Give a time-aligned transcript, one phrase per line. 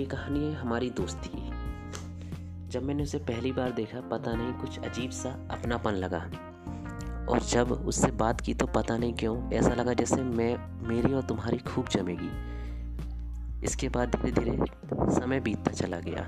[0.00, 1.52] कहानी है हमारी दोस्ती की
[2.68, 6.18] जब मैंने उसे पहली बार देखा, पता नहीं कुछ अजीब सा अपनापन लगा।
[7.28, 11.22] और जब उससे बात की तो पता नहीं क्यों ऐसा लगा जैसे मैं, मेरी और
[11.22, 12.30] तुम्हारी खूब जमेगी।
[13.64, 14.58] इसके बाद धीरे धीरे
[15.14, 16.22] समय बीतता चला गया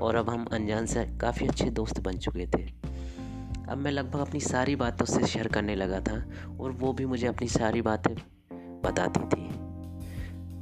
[0.00, 2.72] और अब हम अनजान से काफ़ी अच्छे दोस्त बन चुके थे।
[3.68, 6.24] अब मैं लगभग अपनी सारी बातें उससे शेयर करने लगा था
[6.60, 8.14] और वो भी मुझे अपनी सारी बातें
[8.84, 9.69] बताती थी।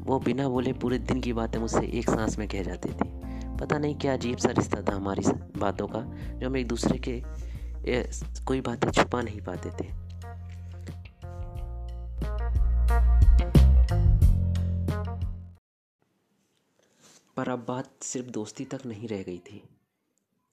[0.08, 3.10] वो बिना बोले पूरे दिन की बातें मुझसे एक सांस में कह जाती थी।
[3.58, 5.22] पता नहीं क्या अजीब सा रिश्ता था हमारी
[5.58, 6.00] बातों का,
[6.38, 7.22] जो हम एक दूसरे के
[8.44, 9.88] कोई बातें छुपा नहीं पाते थे।
[17.36, 19.62] पर अब बात सिर्फ़ दोस्ती तक नहीं रह गई थी।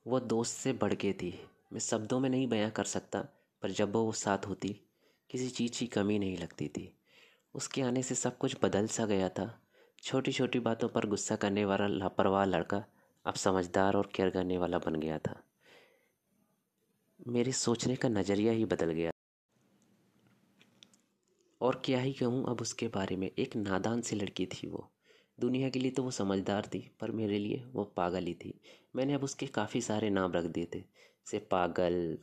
[0.08, 1.34] वो दोस्त से बढ़ के थी।
[1.74, 3.20] मैं शब्दों में नहीं बयां कर सकता,
[3.62, 4.82] पर जब वो साथ होती,
[5.30, 6.91] किसी चीज़ की कमी नहीं लगती थी।
[7.55, 9.62] उसके आने से सब कुछ बदल सा गया था।
[10.04, 12.85] छोटी छोटी बातों पर गुस्सा करने वाला लापरवाह लड़का
[13.26, 15.43] अब समझदार और केयर करने वाला बन गया था।
[17.27, 19.12] मेरे सोचने का नज़रिया ही बदल गया।
[21.62, 24.91] और क्या ही कहूँ, अब उसके बारे में एक नादान सी लड़की थी वो।
[25.40, 28.62] दुनिया के लिए तो वो समझदार थी, पर मेरे लिए वो पागल ही थी।
[28.96, 30.84] मैंने अब उसके काफ़ी सारे नाम रख दिए थे,
[31.26, 32.18] से पागल।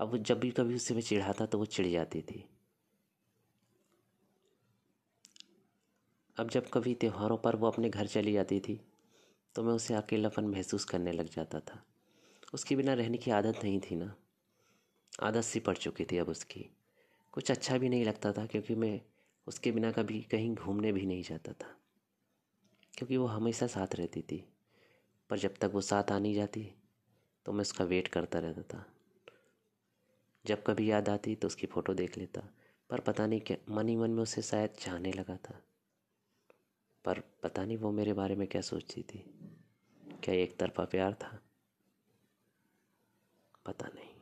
[0.00, 2.57] अब जब भी कभी उससे मैं चिढ़ाता तो वो चिढ़ जाती थी।
[6.38, 8.80] अब जब कभी त्योहारों पर वो अपने घर चली जाती थी
[9.54, 11.84] तो मैं उसे अकेलापन महसूस करने लग जाता था।
[12.54, 14.14] उसके बिना रहने की आदत नहीं थी ना।
[15.22, 16.70] आदत सी पड़ चुकी थी अब उसकी।
[17.32, 19.00] कुछ अच्छा भी नहीं लगता था, क्योंकि मैं
[19.46, 21.76] उसके बिना कभी कहीं घूमने भी नहीं जाता था।
[22.94, 24.48] क्योंकि वो हमेशा साथ रहती थी।
[25.30, 26.74] पर जब तक वो साथ आ नहीं जाती
[27.44, 28.86] तो मैं उसका वेट करता रहता था।
[30.46, 32.42] जब कभी याद आती तो उसकी फ़ोटो देख लेता।
[32.90, 35.62] पर पता नहीं क्या, मन ही मन में उसे शायद चाहने लगा था।
[37.08, 39.18] पर पता नहीं वो मेरे बारे में क्या सोचती थी।
[40.22, 41.40] क्या एक तरफा प्यार था?
[43.66, 44.17] पता नहीं।